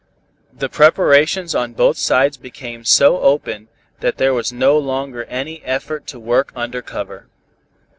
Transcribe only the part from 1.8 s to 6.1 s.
sides became so open, that there was no longer any effort